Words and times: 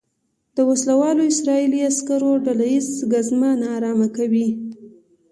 د 0.55 0.57
وسلوالو 0.69 1.21
اسرائیلي 1.31 1.79
عسکرو 1.89 2.31
ډله 2.45 2.65
ییزه 2.73 2.93
ګزمه 3.11 3.51
نا 3.61 3.67
ارامه 3.77 4.07
کوي. 4.17 4.47